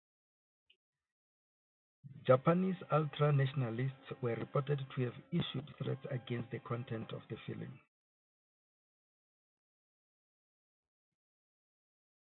Japanese 2.25 2.77
ultra-nationalists 2.91 4.13
were 4.23 4.33
reported 4.33 4.83
to 4.95 5.01
have 5.03 5.13
issued 5.31 5.71
threats 5.77 6.01
against 6.09 6.49
the 6.49 6.57
content 6.57 7.11
of 7.11 7.21
the 7.29 7.37
film. 7.45 7.79